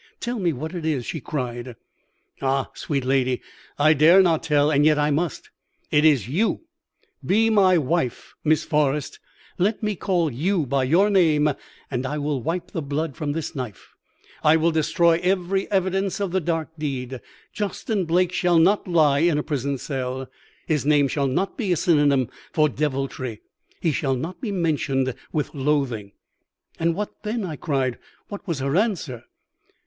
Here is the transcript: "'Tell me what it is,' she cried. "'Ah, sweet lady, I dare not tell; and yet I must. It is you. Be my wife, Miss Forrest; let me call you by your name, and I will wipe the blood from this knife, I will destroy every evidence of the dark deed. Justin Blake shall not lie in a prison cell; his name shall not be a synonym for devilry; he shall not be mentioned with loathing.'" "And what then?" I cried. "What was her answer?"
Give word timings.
"'Tell 0.19 0.39
me 0.39 0.51
what 0.51 0.73
it 0.73 0.83
is,' 0.83 1.05
she 1.05 1.21
cried. 1.21 1.75
"'Ah, 2.41 2.71
sweet 2.73 3.05
lady, 3.05 3.39
I 3.77 3.93
dare 3.93 4.23
not 4.23 4.41
tell; 4.41 4.71
and 4.71 4.83
yet 4.83 4.97
I 4.97 5.11
must. 5.11 5.51
It 5.91 6.03
is 6.03 6.27
you. 6.27 6.61
Be 7.23 7.51
my 7.51 7.77
wife, 7.77 8.33
Miss 8.43 8.63
Forrest; 8.63 9.19
let 9.59 9.83
me 9.83 9.95
call 9.95 10.33
you 10.33 10.65
by 10.65 10.85
your 10.85 11.11
name, 11.11 11.53
and 11.91 12.07
I 12.07 12.17
will 12.17 12.41
wipe 12.41 12.71
the 12.71 12.81
blood 12.81 13.15
from 13.15 13.33
this 13.33 13.53
knife, 13.53 13.93
I 14.43 14.55
will 14.57 14.71
destroy 14.71 15.19
every 15.21 15.69
evidence 15.69 16.19
of 16.19 16.31
the 16.31 16.41
dark 16.41 16.69
deed. 16.79 17.21
Justin 17.53 18.05
Blake 18.05 18.31
shall 18.33 18.57
not 18.57 18.87
lie 18.87 19.19
in 19.19 19.37
a 19.37 19.43
prison 19.43 19.77
cell; 19.77 20.27
his 20.65 20.83
name 20.83 21.07
shall 21.09 21.27
not 21.27 21.59
be 21.59 21.71
a 21.71 21.75
synonym 21.77 22.27
for 22.51 22.67
devilry; 22.69 23.39
he 23.79 23.91
shall 23.91 24.15
not 24.15 24.41
be 24.41 24.51
mentioned 24.51 25.13
with 25.31 25.53
loathing.'" 25.53 26.13
"And 26.79 26.95
what 26.95 27.21
then?" 27.21 27.45
I 27.45 27.55
cried. 27.55 27.99
"What 28.29 28.47
was 28.47 28.61
her 28.61 28.75
answer?" 28.75 29.25